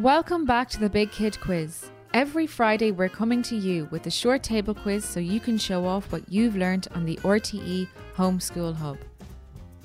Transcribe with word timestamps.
Welcome 0.00 0.44
back 0.44 0.68
to 0.70 0.80
the 0.80 0.90
Big 0.90 1.12
Kid 1.12 1.40
Quiz. 1.40 1.88
Every 2.12 2.48
Friday, 2.48 2.90
we're 2.90 3.08
coming 3.08 3.42
to 3.42 3.54
you 3.54 3.86
with 3.92 4.08
a 4.08 4.10
short 4.10 4.42
table 4.42 4.74
quiz 4.74 5.04
so 5.04 5.20
you 5.20 5.38
can 5.38 5.56
show 5.56 5.86
off 5.86 6.10
what 6.10 6.24
you've 6.28 6.56
learned 6.56 6.88
on 6.96 7.04
the 7.04 7.14
RTE 7.18 7.86
Homeschool 8.16 8.74
Hub. 8.74 8.98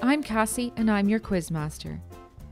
I'm 0.01 0.23
Cassie 0.23 0.73
and 0.77 0.89
I'm 0.89 1.09
your 1.09 1.19
quiz 1.19 1.51
master. 1.51 2.01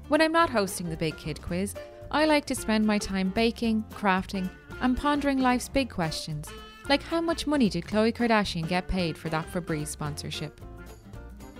When 0.07 0.21
I'm 0.21 0.31
not 0.31 0.51
hosting 0.51 0.87
the 0.87 0.95
Big 0.95 1.17
Kid 1.17 1.41
Quiz, 1.41 1.73
I 2.11 2.25
like 2.25 2.45
to 2.45 2.53
spend 2.53 2.85
my 2.85 2.99
time 2.99 3.29
baking, 3.29 3.85
crafting, 3.91 4.47
and 4.81 4.95
pondering 4.95 5.39
life's 5.39 5.67
big 5.67 5.89
questions, 5.89 6.47
like 6.87 7.01
how 7.01 7.21
much 7.21 7.47
money 7.47 7.69
did 7.69 7.85
Khloe 7.85 8.13
Kardashian 8.13 8.67
get 8.67 8.87
paid 8.87 9.17
for 9.17 9.29
that 9.29 9.51
Febreze 9.51 9.87
sponsorship? 9.87 10.61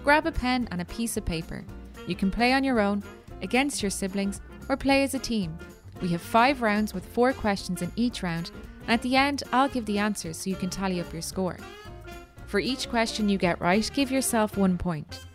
Grab 0.04 0.28
a 0.28 0.32
pen 0.32 0.68
and 0.70 0.80
a 0.80 0.86
piece 0.86 1.18
of 1.18 1.26
paper. 1.26 1.66
You 2.06 2.16
can 2.16 2.30
play 2.30 2.54
on 2.54 2.64
your 2.64 2.80
own, 2.80 3.02
against 3.42 3.82
your 3.82 3.90
siblings, 3.90 4.42
or 4.70 4.78
play 4.78 5.02
as 5.02 5.16
a 5.16 5.20
team. 5.20 5.58
We 6.02 6.10
have 6.10 6.22
five 6.22 6.62
rounds 6.62 6.94
with 6.94 7.06
four 7.06 7.34
questions 7.34 7.82
in 7.82 7.92
each 7.96 8.24
round, 8.24 8.52
and 8.84 8.92
at 8.92 9.02
the 9.02 9.16
end, 9.16 9.44
I'll 9.52 9.70
give 9.70 9.86
the 9.86 9.98
answers 9.98 10.38
so 10.38 10.50
you 10.50 10.56
can 10.56 10.70
tally 10.70 11.02
up 11.02 11.12
your 11.12 11.22
score. 11.22 11.58
For 12.46 12.60
each 12.60 12.90
question 12.90 13.30
you 13.30 13.38
get 13.38 13.60
right, 13.60 13.90
give 13.94 14.12
yourself 14.12 14.58
one 14.58 14.78
point. 14.78 15.26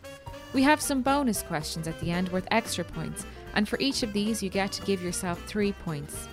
We 0.52 0.62
have 0.62 0.80
some 0.80 1.02
bonus 1.02 1.42
questions 1.42 1.88
at 1.88 1.98
the 2.00 2.10
end 2.10 2.28
worth 2.30 2.46
extra 2.50 2.84
points, 2.84 3.26
and 3.54 3.68
for 3.68 3.78
each 3.80 4.02
of 4.02 4.12
these, 4.12 4.42
you 4.42 4.48
get 4.48 4.72
to 4.72 4.82
give 4.82 5.02
yourself 5.02 5.42
three 5.46 5.72
points. 5.72 6.28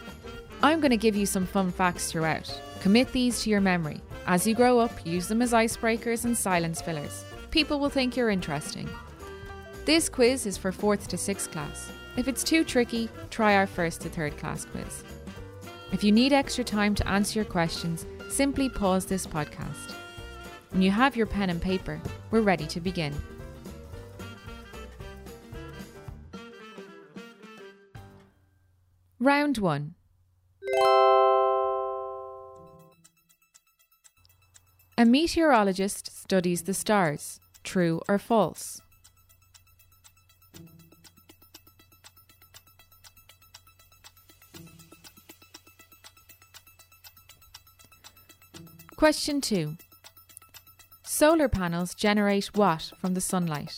I'm 0.61 0.79
going 0.79 0.91
to 0.91 0.97
give 0.97 1.15
you 1.15 1.25
some 1.25 1.45
fun 1.45 1.71
facts 1.71 2.11
throughout. 2.11 2.61
Commit 2.81 3.11
these 3.11 3.41
to 3.43 3.49
your 3.49 3.61
memory. 3.61 4.01
As 4.27 4.45
you 4.45 4.53
grow 4.53 4.79
up, 4.79 5.05
use 5.05 5.27
them 5.27 5.41
as 5.41 5.53
icebreakers 5.53 6.25
and 6.25 6.37
silence 6.37 6.81
fillers. 6.81 7.25
People 7.49 7.79
will 7.79 7.89
think 7.89 8.15
you're 8.15 8.29
interesting. 8.29 8.87
This 9.85 10.09
quiz 10.09 10.45
is 10.45 10.57
for 10.57 10.71
4th 10.71 11.07
to 11.07 11.15
6th 11.15 11.51
class. 11.51 11.91
If 12.17 12.27
it's 12.27 12.43
too 12.43 12.63
tricky, 12.63 13.09
try 13.29 13.55
our 13.55 13.65
first 13.65 14.01
to 14.01 14.09
third 14.09 14.37
class 14.37 14.65
quiz. 14.65 15.03
If 15.91 16.03
you 16.03 16.11
need 16.11 16.33
extra 16.33 16.63
time 16.63 16.93
to 16.95 17.07
answer 17.07 17.39
your 17.39 17.45
questions, 17.45 18.05
simply 18.29 18.69
pause 18.69 19.05
this 19.05 19.25
podcast. 19.25 19.95
When 20.71 20.81
you 20.81 20.91
have 20.91 21.15
your 21.15 21.25
pen 21.25 21.49
and 21.49 21.61
paper, 21.61 21.99
we're 22.29 22.41
ready 22.41 22.67
to 22.67 22.79
begin. 22.79 23.15
Round 29.19 29.57
1 29.57 29.95
A 34.97 35.05
meteorologist 35.05 36.21
studies 36.21 36.63
the 36.63 36.73
stars. 36.73 37.39
True 37.63 38.01
or 38.07 38.19
false? 38.19 38.81
Question 48.99 49.39
2. 49.39 49.77
Solar 51.03 51.47
panels 51.47 51.95
generate 51.95 52.47
what 52.47 52.91
from 52.99 53.13
the 53.13 53.21
sunlight? 53.21 53.77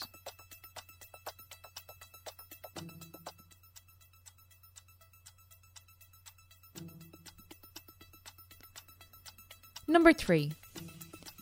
Number 9.87 10.11
3. 10.11 10.53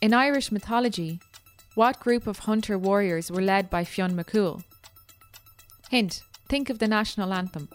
In 0.02 0.14
Irish 0.14 0.52
mythology, 0.52 1.22
what 1.76 2.02
group 2.02 2.28
of 2.28 2.40
hunter 2.40 2.78
warriors 2.78 3.32
were 3.32 3.42
led 3.42 3.70
by 3.70 3.86
Fionn 3.86 4.14
McCool? 4.14 4.62
Hint 5.90 6.24
think 6.50 6.70
of 6.70 6.80
the 6.80 6.88
national 6.90 7.32
anthem. 7.32 7.70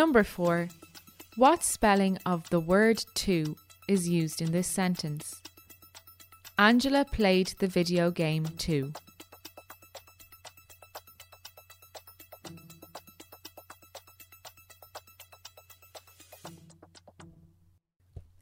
Number 0.00 0.24
four, 0.24 0.66
what 1.36 1.62
spelling 1.62 2.16
of 2.24 2.48
the 2.48 2.58
word 2.58 3.04
to 3.14 3.54
is 3.86 4.08
used 4.08 4.40
in 4.40 4.50
this 4.50 4.66
sentence? 4.66 5.42
Angela 6.58 7.04
played 7.04 7.48
the 7.58 7.66
video 7.66 8.10
game 8.10 8.46
too. 8.56 8.94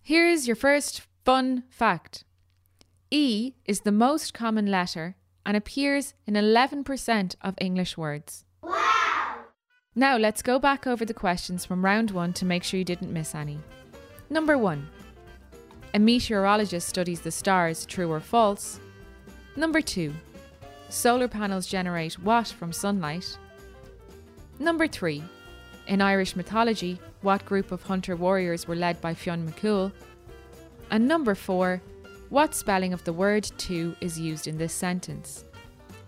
Here's 0.01 0.47
your 0.47 0.55
first 0.55 1.03
fun 1.25 1.65
fact 1.69 2.23
E 3.11 3.55
is 3.65 3.81
the 3.81 3.99
most 4.07 4.33
common 4.33 4.67
letter 4.67 5.17
and 5.45 5.57
appears 5.57 6.15
in 6.25 6.35
11% 6.35 7.35
of 7.43 7.55
English 7.61 7.97
words. 7.99 8.45
Now 9.99 10.17
let's 10.17 10.43
go 10.43 10.61
back 10.61 10.87
over 10.87 11.05
the 11.05 11.13
questions 11.13 11.65
from 11.65 11.85
round 11.85 12.13
one 12.13 12.33
to 12.35 12.45
make 12.45 12.63
sure 12.63 12.79
you 12.79 12.85
didn't 12.85 13.13
miss 13.13 13.35
any. 13.35 13.59
Number 14.31 14.57
one 14.57 14.89
A 15.93 15.99
meteorologist 15.99 16.89
studies 16.89 17.21
the 17.21 17.33
stars, 17.33 17.85
true 17.85 18.09
or 18.09 18.21
false. 18.21 18.79
Number 19.57 19.81
two 19.81 20.15
Solar 20.89 21.27
panels 21.27 21.67
generate 21.67 22.17
what 22.17 22.47
from 22.47 22.73
sunlight? 22.73 23.37
Number 24.61 24.87
three 24.87 25.21
In 25.89 26.01
Irish 26.01 26.37
mythology, 26.37 27.01
what 27.23 27.45
group 27.45 27.73
of 27.73 27.83
hunter 27.83 28.15
warriors 28.15 28.69
were 28.69 28.77
led 28.77 29.01
by 29.01 29.15
Fionn 29.15 29.51
McCool? 29.51 29.91
And 30.93 31.09
number 31.09 31.35
four 31.35 31.83
What 32.29 32.55
spelling 32.55 32.93
of 32.93 33.03
the 33.03 33.13
word 33.13 33.51
two 33.59 33.97
is 34.01 34.17
used 34.17 34.47
in 34.47 34.59
this 34.59 34.73
sentence? 34.73 35.45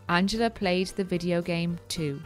Angela 0.08 0.48
played 0.48 0.86
the 0.94 1.02
video 1.02 1.42
game 1.42 1.76
too. 1.88 2.20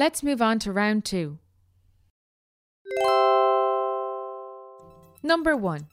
Let's 0.00 0.22
move 0.22 0.40
on 0.40 0.58
to 0.60 0.72
round 0.72 1.04
two. 1.04 1.36
Number 5.22 5.54
one. 5.54 5.88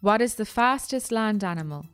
What 0.00 0.22
is 0.22 0.36
the 0.36 0.46
fastest 0.46 1.12
land 1.12 1.44
animal? 1.44 1.84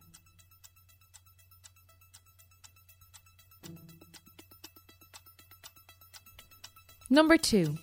Number 7.10 7.36
two. 7.36 7.78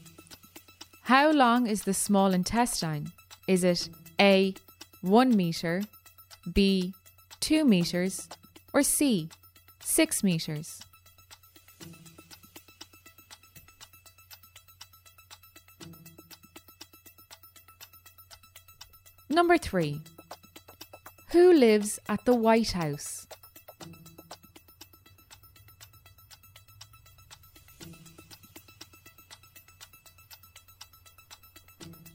How 1.02 1.30
long 1.30 1.68
is 1.68 1.82
the 1.82 1.94
small 1.94 2.32
intestine? 2.32 3.12
Is 3.50 3.66
it 3.66 3.90
A. 4.18 4.54
1 5.02 5.36
metre, 5.36 5.82
B. 6.54 6.94
2 7.42 7.66
metres, 7.66 8.30
or 8.72 8.82
C. 8.82 9.28
6 9.82 10.24
metres? 10.24 10.80
Number 19.34 19.58
three. 19.58 20.00
Who 21.32 21.54
lives 21.54 22.00
at 22.08 22.24
the 22.24 22.36
White 22.36 22.74
House? 22.74 23.26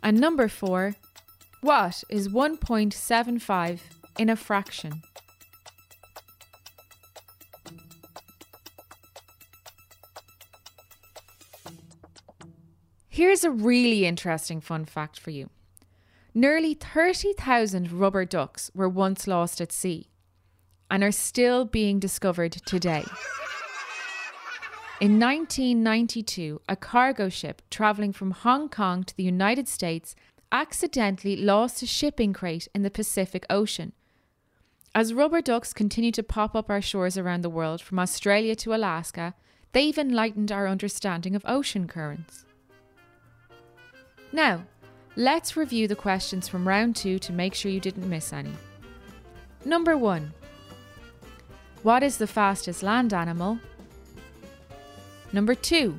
And 0.01 0.21
number 0.21 0.47
four. 0.47 0.95
What 1.61 2.05
is 2.09 2.29
1.75 2.29 3.81
in 4.17 4.31
a 4.31 4.37
fraction? 4.37 5.03
Here's 13.09 13.43
a 13.43 13.51
really 13.51 14.07
interesting 14.07 14.61
fun 14.61 14.85
fact 14.85 15.19
for 15.19 15.33
you. 15.33 15.51
Nearly 16.39 16.73
30,000 16.73 17.91
rubber 17.91 18.25
ducks 18.25 18.71
were 18.73 18.89
once 18.89 19.27
lost 19.27 19.61
at 19.61 19.73
sea 19.73 20.07
and 20.89 21.03
are 21.03 21.11
still 21.11 21.65
being 21.65 21.99
discovered 21.99 22.53
today. 22.65 23.05
In 25.01 25.19
1992, 25.19 26.61
a 26.69 26.77
cargo 26.77 27.29
ship 27.29 27.63
travelling 27.73 28.13
from 28.13 28.31
Hong 28.31 28.69
Kong 28.69 29.03
to 29.03 29.17
the 29.17 29.25
United 29.25 29.67
States 29.67 30.15
accidentally 30.53 31.35
lost 31.35 31.83
a 31.83 31.87
shipping 31.87 32.33
crate 32.33 32.69
in 32.73 32.83
the 32.83 32.89
Pacific 32.89 33.45
Ocean. 33.51 33.93
As 34.95 35.13
rubber 35.13 35.41
ducks 35.41 35.73
continue 35.73 36.13
to 36.13 36.23
pop 36.23 36.55
up 36.55 36.71
our 36.71 36.81
shores 36.81 37.19
around 37.19 37.43
the 37.43 37.51
world, 37.51 37.81
from 37.81 37.99
Australia 37.99 38.55
to 38.55 38.75
Alaska, 38.77 39.35
they've 39.73 39.99
enlightened 39.99 40.53
our 40.53 40.69
understanding 40.69 41.35
of 41.35 41.43
ocean 41.47 41.89
currents. 41.89 42.45
Now, 44.33 44.67
Let's 45.19 45.57
review 45.57 45.89
the 45.89 45.97
questions 45.97 46.47
from 46.47 46.69
round 46.69 46.95
two 46.95 47.19
to 47.19 47.33
make 47.33 47.53
sure 47.53 47.73
you 47.73 47.81
didn't 47.81 48.09
miss 48.09 48.33
any. 48.33 48.55
Number 49.65 49.97
one 49.97 50.33
What 51.83 52.05
is 52.05 52.19
the 52.19 52.29
fastest 52.29 52.85
land 52.85 53.13
animal? 53.13 53.59
Number 55.33 55.57
two 55.57 55.99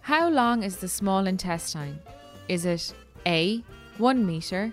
How 0.00 0.28
long 0.28 0.64
is 0.64 0.78
the 0.78 0.88
small 0.88 1.28
intestine? 1.28 2.00
Is 2.48 2.64
it 2.64 2.92
A. 3.26 3.62
1 3.98 4.26
metre, 4.26 4.72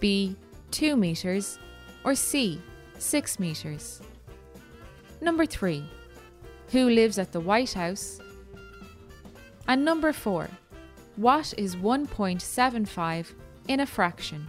B. 0.00 0.34
2 0.70 0.96
metres, 0.96 1.58
or 2.02 2.14
C. 2.14 2.62
6 2.98 3.38
metres? 3.38 4.00
Number 5.20 5.44
3. 5.44 5.84
Who 6.72 6.88
lives 6.88 7.18
at 7.18 7.32
the 7.32 7.40
White 7.40 7.74
House? 7.74 8.20
And 9.68 9.84
number 9.84 10.14
4. 10.14 10.48
What 11.16 11.54
is 11.56 11.76
1.75 11.76 13.32
in 13.68 13.80
a 13.80 13.86
fraction? 13.86 14.48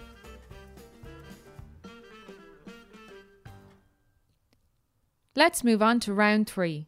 Let's 5.33 5.63
move 5.63 5.81
on 5.81 6.01
to 6.01 6.13
round 6.13 6.49
3. 6.49 6.87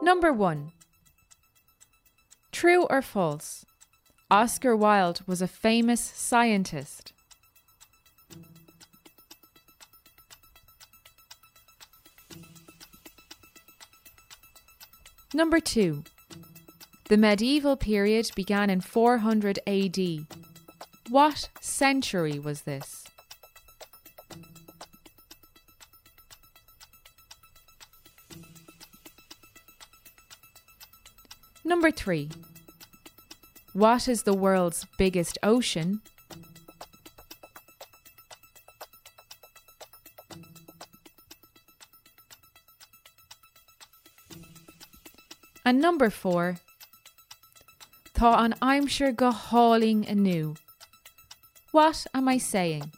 Number 0.00 0.32
1. 0.32 0.72
True 2.52 2.86
or 2.88 3.02
false? 3.02 3.66
Oscar 4.30 4.74
Wilde 4.74 5.20
was 5.26 5.42
a 5.42 5.48
famous 5.48 6.00
scientist. 6.00 7.12
Number 15.34 15.60
2. 15.60 16.02
The 17.10 17.16
medieval 17.16 17.76
period 17.76 18.30
began 18.36 18.70
in 18.70 18.80
400 18.80 19.58
AD. 19.66 19.98
What 21.08 21.48
century 21.60 22.38
was 22.38 22.60
this? 22.62 23.04
Number 31.64 31.90
3. 31.90 32.30
What 33.72 34.06
is 34.06 34.22
the 34.22 34.32
world's 34.32 34.86
biggest 34.96 35.36
ocean? 35.42 36.02
And 45.64 45.80
number 45.80 46.08
four, 46.08 46.60
Tá 48.20 48.38
an 48.38 48.52
aimimsir 48.60 49.16
go 49.16 49.30
háling 49.30 50.06
anew. 50.06 50.54
What 51.72 52.06
am 52.12 52.28
I 52.28 52.36
saying? 52.36 52.92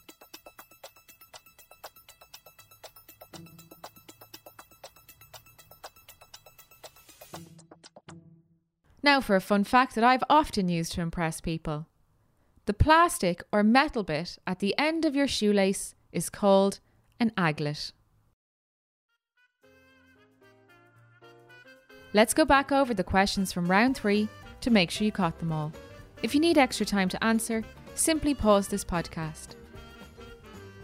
Now 9.01 9.21
for 9.21 9.37
a 9.37 9.39
fun 9.39 9.63
fact 9.63 9.95
that 9.95 10.03
I've 10.03 10.25
often 10.29 10.67
used 10.67 10.91
to 10.95 11.01
impress 11.01 11.39
people. 11.39 11.87
The 12.65 12.73
plastic 12.73 13.43
or 13.53 13.63
metal 13.63 14.03
bit 14.03 14.37
at 14.45 14.59
the 14.59 14.75
end 14.77 15.05
of 15.05 15.15
your 15.15 15.29
shoelace 15.29 15.95
is 16.11 16.29
called 16.29 16.81
an 17.21 17.31
aglet. 17.37 17.93
Let's 22.11 22.33
go 22.33 22.43
back 22.43 22.73
over 22.73 22.93
the 22.93 23.05
questions 23.05 23.53
from 23.53 23.71
round 23.71 23.95
three 23.95 24.27
to 24.63 24.71
make 24.71 24.89
sure 24.89 25.05
you 25.05 25.11
caught 25.11 25.39
them 25.39 25.51
all. 25.51 25.71
If 26.23 26.33
you 26.33 26.41
need 26.41 26.57
extra 26.57 26.85
time 26.85 27.09
to 27.09 27.23
answer, 27.23 27.63
simply 27.95 28.33
pause 28.33 28.67
this 28.67 28.83
podcast. 28.83 29.55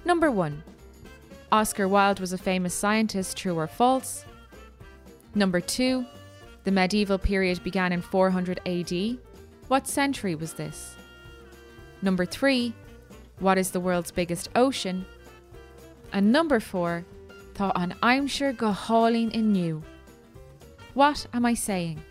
Number 0.06 0.30
one 0.31 0.64
Oscar 1.52 1.88
Wilde 1.88 2.20
was 2.20 2.34
a 2.34 2.38
famous 2.38 2.74
scientist, 2.74 3.38
true 3.38 3.58
or 3.58 3.68
false? 3.68 4.26
Number 5.34 5.62
two 5.62 6.06
The 6.64 6.72
medieval 6.72 7.18
period 7.18 7.64
began 7.64 7.92
in 7.92 8.02
400 8.02 8.60
AD. 8.66 9.18
What 9.68 9.88
century 9.88 10.36
was 10.36 10.54
this? 10.54 10.96
Number 12.02 12.26
three 12.26 12.74
What 13.40 13.58
is 13.58 13.72
the 13.72 13.80
world's 13.80 14.12
biggest 14.12 14.50
ocean? 14.56 15.06
And 16.12 16.31
number 16.31 16.60
four 16.60 17.06
Tá 17.54 17.72
an 17.76 17.96
aimimsir 18.04 18.56
go 18.56 18.72
hauling 18.72 19.31
in 19.31 19.54
inniu. 19.54 19.84
What 20.94 21.28
am 21.34 21.46
I 21.46 21.54
saying? 21.54 22.02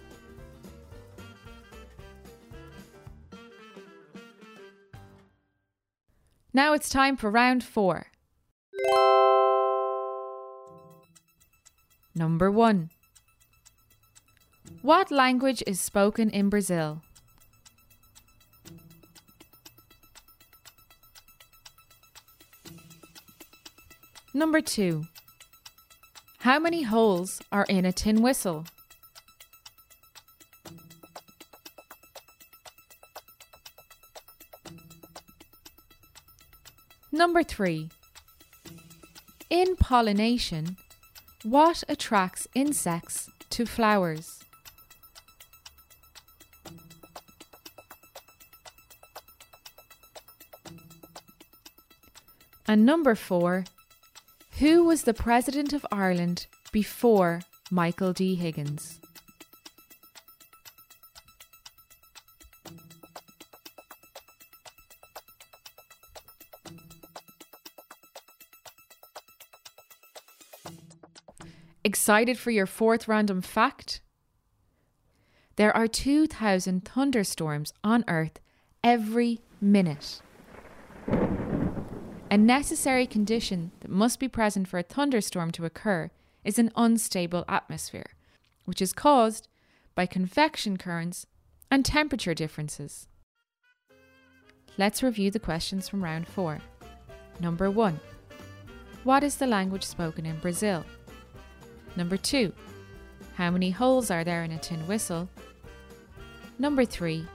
Now 6.58 6.72
it's 6.72 6.88
time 6.88 7.16
for 7.16 7.30
round 7.30 7.62
four. 7.62 8.08
Number 12.16 12.50
one. 12.50 12.90
What 14.82 15.12
language 15.12 15.62
is 15.68 15.80
spoken 15.80 16.30
in 16.30 16.48
Brazil? 16.48 17.00
Number 24.34 24.60
two. 24.60 25.04
How 26.38 26.58
many 26.58 26.82
holes 26.82 27.40
are 27.52 27.66
in 27.68 27.84
a 27.84 27.92
tin 27.92 28.20
whistle? 28.20 28.64
Number 37.18 37.42
three. 37.42 37.88
In 39.50 39.74
pollination, 39.74 40.76
what 41.42 41.82
attracts 41.88 42.46
insects 42.54 43.28
to 43.50 43.66
flowers? 43.66 44.44
And 52.68 52.86
number 52.86 53.16
four. 53.16 53.64
Who 54.60 54.84
was 54.84 55.02
the 55.02 55.12
President 55.12 55.72
of 55.72 55.84
Ireland 55.90 56.46
before 56.70 57.40
Michael 57.68 58.12
D. 58.12 58.36
Higgins? 58.36 59.00
Excited 71.84 72.36
for 72.38 72.50
your 72.50 72.66
fourth 72.66 73.06
random 73.06 73.40
fact? 73.40 74.00
There 75.56 75.74
are 75.76 75.86
2,000 75.86 76.84
thunderstorms 76.84 77.72
on 77.84 78.04
Earth 78.08 78.40
every 78.82 79.40
minute. 79.60 80.20
A 82.30 82.36
necessary 82.36 83.06
condition 83.06 83.70
that 83.80 83.90
must 83.90 84.18
be 84.18 84.28
present 84.28 84.66
for 84.68 84.78
a 84.78 84.82
thunderstorm 84.82 85.50
to 85.52 85.64
occur 85.64 86.10
is 86.44 86.58
an 86.58 86.72
unstable 86.76 87.44
atmosphere, 87.48 88.10
which 88.64 88.82
is 88.82 88.92
caused 88.92 89.48
by 89.94 90.04
convection 90.04 90.76
currents 90.76 91.26
and 91.70 91.84
temperature 91.84 92.34
differences. 92.34 93.08
Let's 94.76 95.02
review 95.02 95.30
the 95.30 95.40
questions 95.40 95.88
from 95.88 96.02
round 96.02 96.26
4. 96.28 96.58
Number 97.40 97.70
1. 97.70 97.98
What 99.04 99.22
is 99.22 99.36
the 99.36 99.46
language 99.46 99.84
spoken 99.84 100.26
in 100.26 100.38
Brazil? 100.38 100.84
Number 101.98 102.16
2. 102.16 102.52
How 103.34 103.50
many 103.50 103.70
holes 103.70 104.08
are 104.08 104.22
there 104.22 104.44
in 104.44 104.52
a 104.52 104.58
tin 104.58 104.86
whistle? 104.86 105.28
Number 106.56 106.84
3. 106.84 107.26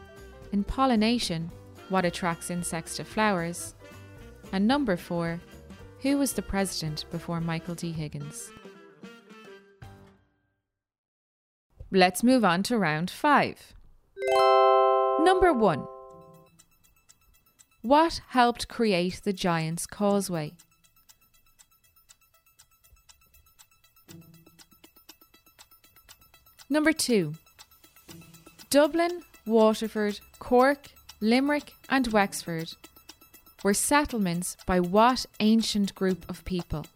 In 0.54 0.64
pollination, 0.64 1.52
what 1.90 2.06
attracts 2.06 2.50
insects 2.50 2.96
to 2.96 3.04
flowers? 3.04 3.76
And 4.54 4.66
number 4.66 4.96
four, 4.96 5.42
who 6.00 6.18
was 6.18 6.32
the 6.32 6.42
president 6.42 7.04
before 7.12 7.42
Michael 7.42 7.76
D. 7.76 7.92
Higgins? 7.92 8.52
Let's 11.92 12.24
move 12.24 12.46
on 12.46 12.64
to 12.64 12.78
round 12.78 13.12
five. 13.12 13.74
Number 15.20 15.52
one. 15.52 15.86
What 17.82 18.22
helped 18.30 18.70
create 18.70 19.20
the 19.26 19.34
Giant's 19.34 19.86
Causeway? 19.86 20.54
Number 26.74 26.92
two. 26.92 27.36
Dublin, 28.72 29.22
Waterford, 29.46 30.20
Cork, 30.40 30.88
Limerick, 31.22 31.72
and 31.88 32.08
Wexford 32.08 32.74
were 33.64 33.76
settlements 33.76 34.58
by 34.66 34.80
what 34.80 35.28
ancient 35.40 35.94
group 35.94 36.28
of 36.28 36.44
people? 36.46 36.88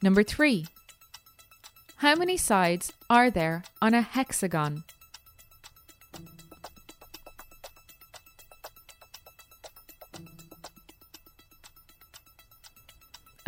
Number 0.00 0.22
three. 0.22 0.68
How 1.96 2.14
many 2.14 2.36
sides 2.36 2.92
are 3.10 3.32
there 3.32 3.64
on 3.82 3.94
a 3.94 4.02
hexagon? 4.02 4.84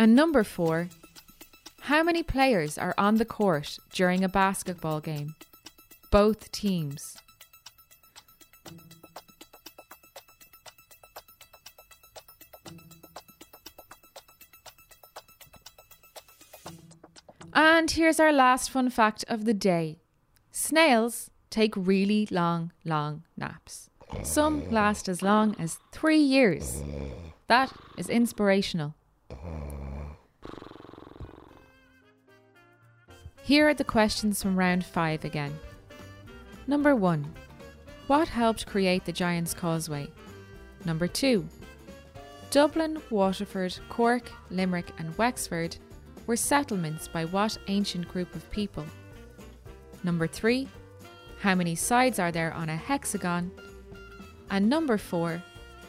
And 0.01 0.17
number 0.17 0.45
four. 0.45 0.89
How 1.83 2.03
many 2.03 2.23
players 2.23 2.79
are 2.79 2.95
on 2.97 3.17
the 3.17 3.27
court 3.27 3.77
during 3.93 4.25
a 4.25 4.31
basketball 4.31 4.99
game? 4.99 5.35
Both 6.11 6.51
teams. 6.53 7.19
And 17.53 17.91
here's 17.91 18.19
our 18.19 18.33
last 18.33 18.71
fun 18.71 18.89
fact 18.89 19.27
of 19.29 19.45
the 19.45 19.53
day 19.53 19.99
snails 20.51 21.31
take 21.51 21.77
really 21.77 22.27
long, 22.31 22.73
long 22.87 23.25
naps. 23.37 23.91
Some 24.23 24.71
last 24.71 25.11
as 25.11 25.21
long 25.21 25.55
as 25.59 25.79
three 25.93 26.23
years. 26.23 26.83
That 27.49 27.71
is 27.99 28.09
inspirational. 28.09 28.95
Here 33.51 33.67
are 33.67 33.75
the 33.75 33.83
questions 33.83 34.41
from 34.41 34.57
round 34.57 34.87
five 34.87 35.25
again. 35.25 35.53
Number 36.69 36.95
one 36.95 37.35
What 38.07 38.29
helped 38.29 38.65
create 38.65 39.05
the 39.05 39.11
Giant's 39.11 39.55
Causeway? 39.55 40.07
Number 40.85 41.09
two 41.09 41.49
Dublin, 42.53 43.03
Waterford, 43.11 43.77
Cork, 43.89 44.31
Limerick, 44.53 44.93
and 44.99 45.19
Wexford 45.19 45.77
were 46.29 46.37
settlements 46.37 47.09
by 47.09 47.25
what 47.25 47.59
ancient 47.67 48.07
group 48.07 48.33
of 48.37 48.49
people? 48.53 48.87
Number 50.05 50.29
three, 50.29 50.69
how 51.41 51.57
many 51.57 51.75
sides 51.75 52.21
are 52.21 52.31
there 52.31 52.53
on 52.53 52.69
a 52.69 52.77
hexagon? 52.77 53.51
And 54.49 54.69
number 54.69 54.97
four, 54.97 55.43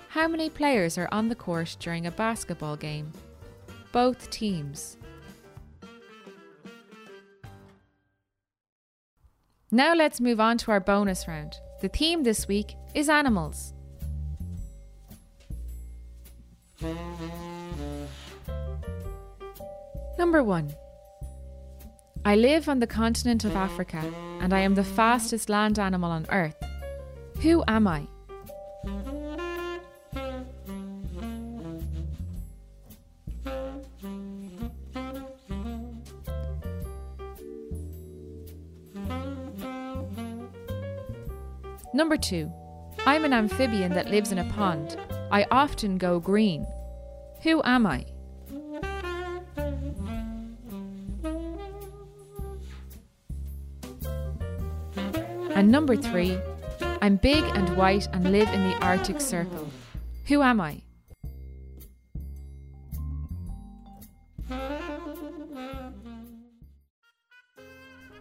how 0.08 0.28
many 0.28 0.50
players 0.50 0.98
are 0.98 1.10
on 1.12 1.30
the 1.30 1.36
court 1.36 1.78
during 1.80 2.08
a 2.08 2.12
basketball 2.12 2.76
game? 2.76 3.12
Both 3.92 4.32
teams. 4.32 4.98
Now 9.74 9.94
let's 9.96 10.20
move 10.20 10.42
on 10.42 10.58
to 10.60 10.72
our 10.72 10.82
bonus 10.82 11.30
round. 11.30 11.56
The 11.80 11.88
theme 11.88 12.24
this 12.24 12.46
week 12.46 12.76
is 12.94 13.08
animals. 13.08 13.74
Number 20.18 20.44
one. 20.44 20.74
I 22.26 22.36
live 22.36 22.68
on 22.68 22.80
the 22.80 22.88
continent 22.88 23.46
of 23.46 23.56
Africa 23.56 24.04
and 24.42 24.54
I 24.54 24.60
am 24.60 24.76
the 24.76 24.84
fastest 24.84 25.48
land 25.48 25.80
animal 25.80 26.12
on 26.12 26.28
earth. 26.30 26.62
Who 27.42 27.64
am 27.66 27.88
I? 27.88 28.08
Number 41.94 42.18
two. 42.18 42.52
I'm 43.06 43.26
an 43.26 43.34
amphibian 43.34 43.94
that 43.94 44.10
lives 44.10 44.32
in 44.32 44.38
a 44.38 44.54
pond. 44.54 44.98
I 45.32 45.46
often 45.52 45.98
go 45.98 46.20
green. 46.20 46.66
Who 47.44 47.62
am 47.64 47.88
I? 47.88 48.06
And 55.54 55.72
number 55.72 55.96
three, 55.96 56.40
I'm 57.02 57.18
big 57.18 57.44
and 57.56 57.76
white 57.76 58.08
and 58.14 58.32
live 58.32 58.48
in 58.50 58.70
the 58.70 58.76
Arctic 58.86 59.20
Circle. 59.20 59.70
Who 60.28 60.42
am 60.42 60.62
I? 60.62 60.82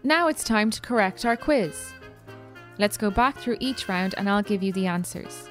Now 0.03 0.29
it's 0.29 0.43
time 0.43 0.71
to 0.71 0.81
correct 0.81 1.25
our 1.25 1.37
quiz. 1.37 1.93
Let's 2.81 2.97
go 2.97 3.11
back 3.11 3.37
through 3.37 3.59
each 3.61 3.91
round 3.91 4.15
and 4.17 4.27
I'll 4.27 4.43
give 4.43 4.63
you 4.63 4.73
the 4.73 4.87
answers. 4.87 5.47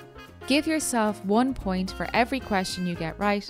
Give 0.48 0.66
yourself 0.66 1.24
one 1.24 1.54
point 1.54 1.92
for 1.92 2.08
every 2.12 2.40
question 2.40 2.88
you 2.88 2.96
get 2.96 3.20
right 3.20 3.48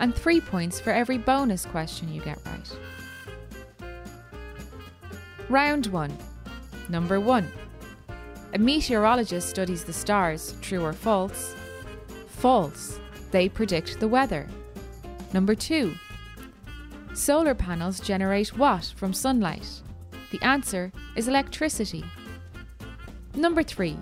and 0.00 0.14
three 0.14 0.38
points 0.38 0.78
for 0.78 0.90
every 0.90 1.16
bonus 1.16 1.64
question 1.64 2.12
you 2.12 2.20
get 2.20 2.38
right. 2.44 2.76
Round 5.48 5.86
1. 5.86 6.18
Number 6.90 7.20
1. 7.20 7.50
A 8.52 8.58
meteorologist 8.58 9.48
studies 9.48 9.82
the 9.82 9.94
stars, 9.94 10.54
true 10.60 10.84
or 10.84 10.92
false? 10.92 11.54
False. 12.26 13.00
They 13.30 13.48
predict 13.48 13.98
the 13.98 14.08
weather. 14.08 14.46
Number 15.32 15.54
2. 15.54 15.94
Solar 17.14 17.54
panels 17.54 17.98
generate 17.98 18.58
what 18.58 18.92
from 18.94 19.14
sunlight? 19.14 19.80
The 20.32 20.42
answer 20.42 20.92
is 21.16 21.28
electricity. 21.28 22.04
Number 23.34 23.62
3. 23.62 23.96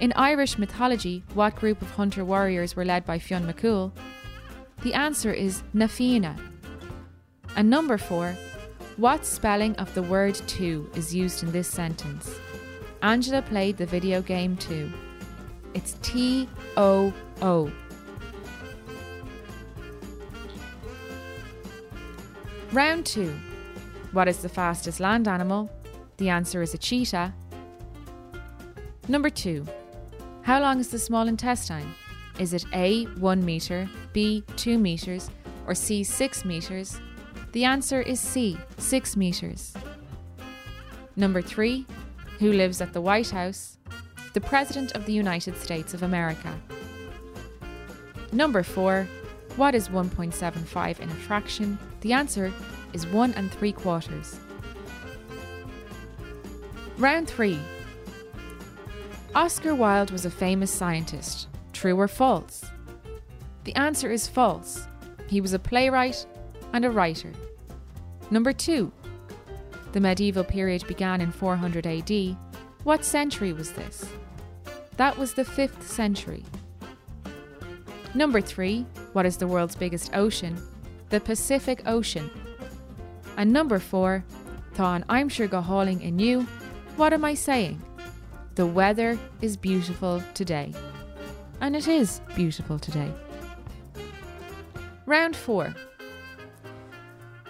In 0.00 0.12
Irish 0.16 0.58
mythology, 0.58 1.22
what 1.34 1.54
group 1.54 1.80
of 1.80 1.90
hunter 1.92 2.24
warriors 2.24 2.74
were 2.74 2.84
led 2.84 3.04
by 3.06 3.18
Fionn 3.18 3.46
McCool? 3.46 3.92
The 4.82 4.94
answer 4.94 5.32
is 5.32 5.62
Na 5.72 5.86
Fianna. 5.86 6.36
And 7.54 7.70
number 7.70 7.98
4. 7.98 8.36
What 8.96 9.24
spelling 9.24 9.76
of 9.76 9.94
the 9.94 10.02
word 10.02 10.34
to 10.34 10.90
is 10.96 11.14
used 11.14 11.44
in 11.44 11.52
this 11.52 11.68
sentence? 11.68 12.34
Angela 13.00 13.42
played 13.42 13.76
the 13.76 13.86
video 13.86 14.20
game 14.22 14.56
too. 14.56 14.92
It's 15.74 15.94
T 16.02 16.48
O 16.76 17.12
O. 17.40 17.70
Round 22.72 23.06
2. 23.06 23.32
What 24.10 24.26
is 24.26 24.38
the 24.38 24.48
fastest 24.48 24.98
land 24.98 25.28
animal? 25.28 25.70
The 26.16 26.28
answer 26.28 26.60
is 26.60 26.74
a 26.74 26.78
cheetah. 26.78 27.32
Number 29.08 29.30
2. 29.30 29.66
How 30.42 30.60
long 30.60 30.80
is 30.80 30.88
the 30.88 30.98
small 30.98 31.28
intestine? 31.28 31.94
Is 32.38 32.52
it 32.52 32.66
A 32.74 33.04
1 33.04 33.44
metre, 33.44 33.88
B 34.12 34.44
2 34.56 34.78
metres, 34.78 35.30
or 35.66 35.74
C 35.74 36.04
6 36.04 36.44
metres? 36.44 37.00
The 37.52 37.64
answer 37.64 38.02
is 38.02 38.20
C 38.20 38.58
6 38.76 39.16
metres. 39.16 39.74
Number 41.16 41.40
3 41.40 41.86
who 42.38 42.52
lives 42.52 42.80
at 42.80 42.92
the 42.92 43.00
White 43.00 43.30
House, 43.30 43.78
the 44.34 44.40
President 44.40 44.92
of 44.92 45.06
the 45.06 45.12
United 45.12 45.56
States 45.56 45.94
of 45.94 46.02
America. 46.02 46.54
Number 48.30 48.62
4. 48.62 49.08
What 49.56 49.74
is 49.74 49.88
1.75 49.88 51.00
in 51.00 51.08
a 51.08 51.14
fraction? 51.14 51.78
The 52.02 52.12
answer 52.12 52.52
is 52.92 53.06
1 53.06 53.32
and 53.34 53.50
3 53.50 53.72
quarters. 53.72 54.38
Round 56.98 57.26
3. 57.26 57.58
Oscar 59.38 59.72
Wilde 59.72 60.10
was 60.10 60.24
a 60.24 60.30
famous 60.30 60.68
scientist. 60.68 61.46
True 61.72 61.96
or 61.96 62.08
false? 62.08 62.64
The 63.62 63.74
answer 63.76 64.10
is 64.10 64.26
false. 64.26 64.88
He 65.28 65.40
was 65.40 65.52
a 65.52 65.60
playwright 65.60 66.26
and 66.72 66.84
a 66.84 66.90
writer. 66.90 67.30
Number 68.32 68.52
2. 68.52 68.90
The 69.92 70.00
medieval 70.00 70.42
period 70.42 70.84
began 70.88 71.20
in 71.20 71.30
400 71.30 71.86
AD. 71.86 72.36
What 72.82 73.04
century 73.04 73.52
was 73.52 73.70
this? 73.70 74.04
That 74.96 75.16
was 75.16 75.34
the 75.34 75.44
5th 75.44 75.84
century. 75.84 76.42
Number 78.14 78.40
3. 78.40 78.84
What 79.12 79.24
is 79.24 79.36
the 79.36 79.46
world's 79.46 79.76
biggest 79.76 80.16
ocean? 80.16 80.60
The 81.10 81.20
Pacific 81.20 81.82
Ocean. 81.86 82.28
And 83.36 83.52
number 83.52 83.78
4. 83.78 84.24
Thon 84.74 85.04
I'm 85.08 85.28
sure 85.28 85.46
go 85.46 85.60
hauling 85.60 86.02
in 86.02 86.18
you. 86.18 86.42
What 86.96 87.12
am 87.12 87.24
I 87.24 87.34
saying? 87.34 87.80
The 88.58 88.66
weather 88.66 89.16
is 89.40 89.56
beautiful 89.56 90.20
today. 90.34 90.74
And 91.60 91.76
it 91.76 91.86
is 91.86 92.20
beautiful 92.34 92.76
today. 92.76 93.08
Round 95.06 95.36
4. 95.36 95.72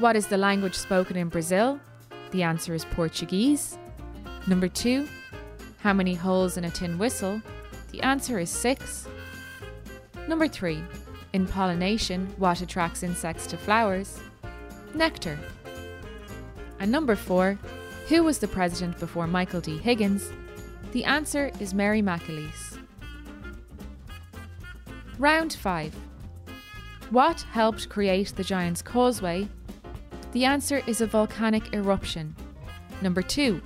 What 0.00 0.16
is 0.16 0.26
the 0.26 0.36
language 0.36 0.74
spoken 0.74 1.16
in 1.16 1.30
Brazil? 1.30 1.80
The 2.30 2.42
answer 2.42 2.74
is 2.74 2.84
Portuguese. 2.84 3.78
Number 4.46 4.68
two, 4.68 5.08
how 5.78 5.94
many 5.94 6.14
holes 6.14 6.58
in 6.58 6.64
a 6.64 6.70
tin 6.70 6.98
whistle? 6.98 7.40
The 7.90 8.02
answer 8.02 8.38
is 8.38 8.50
six. 8.50 9.08
Number 10.28 10.46
three, 10.46 10.84
in 11.32 11.46
pollination, 11.46 12.26
what 12.36 12.60
attracts 12.60 13.02
insects 13.02 13.46
to 13.46 13.56
flowers? 13.56 14.20
Nectar. 14.92 15.38
And 16.78 16.92
number 16.92 17.16
four, 17.16 17.58
who 18.08 18.24
was 18.24 18.40
the 18.40 18.48
president 18.48 19.00
before 19.00 19.26
Michael 19.26 19.62
D. 19.62 19.78
Higgins? 19.78 20.30
The 20.92 21.04
answer 21.04 21.50
is 21.60 21.74
Mary 21.74 22.02
McAleese. 22.02 22.78
Round 25.18 25.52
5. 25.52 25.94
What 27.10 27.42
helped 27.52 27.88
create 27.88 28.32
the 28.36 28.44
Giant's 28.44 28.82
Causeway 28.82 29.48
the 30.32 30.44
answer 30.44 30.82
is 30.86 31.00
a 31.00 31.06
volcanic 31.06 31.72
eruption. 31.72 32.36
Number 33.00 33.22
two, 33.22 33.62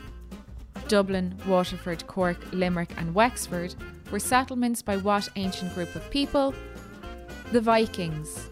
Dublin, 0.87 1.37
Waterford, 1.47 2.07
Cork, 2.07 2.39
Limerick, 2.53 2.95
and 2.97 3.15
Wexford 3.15 3.75
were 4.13 4.21
settlements 4.21 4.81
by 4.81 4.97
what 4.99 5.29
ancient 5.35 5.75
group 5.75 5.95
of 5.97 6.09
people? 6.11 6.55
The 7.51 7.61
Vikings. 7.61 8.49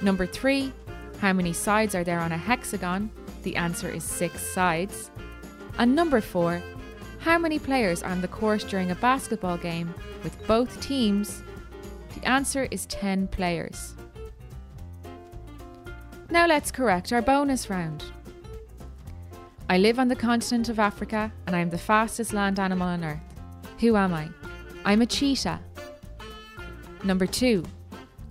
Number 0.00 0.26
three, 0.26 0.72
How 1.18 1.32
many 1.32 1.52
sides 1.52 1.94
are 1.94 2.02
there 2.02 2.18
on 2.18 2.32
a 2.32 2.36
hexagon? 2.36 3.08
The 3.44 3.54
answer 3.54 3.88
is 3.88 4.02
six 4.02 4.40
sides. 4.40 5.12
And 5.78 5.94
number 5.94 6.20
four, 6.20 6.60
how 7.22 7.38
many 7.38 7.56
players 7.56 8.02
are 8.02 8.10
on 8.10 8.20
the 8.20 8.26
court 8.26 8.66
during 8.68 8.90
a 8.90 8.96
basketball 8.96 9.56
game 9.56 9.94
with 10.24 10.44
both 10.48 10.80
teams? 10.80 11.44
The 12.16 12.26
answer 12.26 12.66
is 12.72 12.84
10 12.86 13.28
players. 13.28 13.94
Now 16.30 16.48
let's 16.48 16.72
correct 16.72 17.12
our 17.12 17.22
bonus 17.22 17.70
round. 17.70 18.04
I 19.70 19.78
live 19.78 20.00
on 20.00 20.08
the 20.08 20.16
continent 20.16 20.68
of 20.68 20.80
Africa 20.80 21.32
and 21.46 21.54
I 21.54 21.60
am 21.60 21.70
the 21.70 21.78
fastest 21.78 22.32
land 22.32 22.58
animal 22.58 22.88
on 22.88 23.04
earth. 23.04 23.20
Who 23.78 23.94
am 23.94 24.12
I? 24.12 24.28
I'm 24.84 25.00
a 25.00 25.06
cheetah. 25.06 25.60
Number 27.04 27.26
two, 27.26 27.64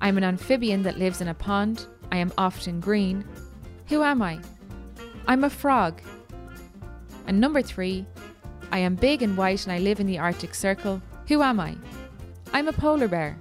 I'm 0.01 0.17
an 0.17 0.25
amphibian 0.25 0.83
that 0.83 0.99
lives 0.99 1.21
in 1.21 1.29
a 1.29 1.33
pond. 1.33 1.85
I 2.11 2.17
am 2.17 2.33
often 2.37 2.81
green. 2.81 3.23
Who 3.87 4.03
am 4.03 4.21
I? 4.21 4.39
I'm 5.27 5.45
a 5.45 5.49
frog. 5.49 6.01
And 7.25 7.39
number 7.39 7.61
three, 7.61 8.05
I 8.71 8.79
am 8.79 8.95
big 8.95 9.21
and 9.21 9.35
white 9.35 9.65
and 9.65 9.73
I 9.73 9.79
live 9.79 9.99
in 9.99 10.07
the 10.07 10.19
Arctic 10.19 10.55
Circle. 10.55 11.01
Who 11.27 11.41
am 11.41 11.59
I? 11.59 11.75
I'm 12.53 12.67
a 12.67 12.73
polar 12.73 13.07
bear. 13.07 13.37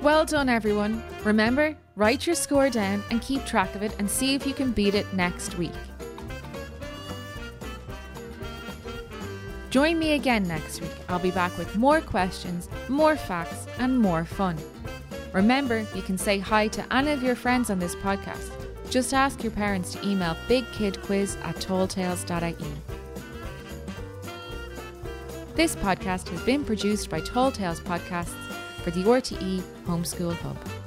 Well 0.00 0.24
done, 0.24 0.48
everyone. 0.48 1.02
Remember, 1.24 1.76
write 1.96 2.26
your 2.26 2.34
score 2.34 2.70
down 2.70 3.02
and 3.10 3.20
keep 3.20 3.44
track 3.44 3.74
of 3.74 3.82
it 3.82 3.94
and 3.98 4.10
see 4.10 4.34
if 4.34 4.46
you 4.46 4.54
can 4.54 4.72
beat 4.72 4.94
it 4.94 5.12
next 5.14 5.58
week. 5.58 5.72
Join 9.70 9.98
me 9.98 10.12
again 10.12 10.46
next 10.46 10.80
week. 10.80 10.90
I'll 11.08 11.18
be 11.18 11.30
back 11.30 11.56
with 11.56 11.76
more 11.76 12.00
questions, 12.00 12.68
more 12.88 13.16
facts, 13.16 13.66
and 13.78 13.98
more 13.98 14.24
fun. 14.24 14.56
Remember, 15.32 15.86
you 15.94 16.02
can 16.02 16.18
say 16.18 16.38
hi 16.38 16.68
to 16.68 16.94
any 16.94 17.10
of 17.10 17.22
your 17.22 17.34
friends 17.34 17.70
on 17.70 17.78
this 17.78 17.94
podcast. 17.96 18.61
Just 18.92 19.14
ask 19.14 19.42
your 19.42 19.52
parents 19.52 19.94
to 19.94 20.06
email 20.06 20.36
bigkidquiz 20.48 21.42
at 21.46 21.56
talltales.ie. 21.56 22.54
This 25.54 25.74
podcast 25.76 26.28
has 26.28 26.42
been 26.42 26.62
produced 26.62 27.08
by 27.08 27.20
Tall 27.20 27.50
Tales 27.50 27.80
Podcasts 27.80 28.36
for 28.82 28.90
the 28.90 29.02
RTE 29.04 29.62
Homeschool 29.86 30.34
Hub. 30.34 30.81